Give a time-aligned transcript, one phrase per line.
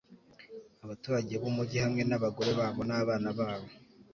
[0.83, 3.67] abaturage b'umugi, hamwe n'abagore babo n'abana babo